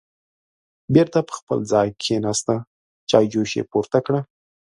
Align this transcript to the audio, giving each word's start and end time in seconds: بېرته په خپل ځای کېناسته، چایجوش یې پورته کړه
بېرته 0.93 1.19
په 1.27 1.33
خپل 1.39 1.59
ځای 1.71 1.87
کېناسته، 2.03 2.55
چایجوش 3.09 3.49
یې 3.57 3.63
پورته 3.71 3.99
کړه 4.05 4.19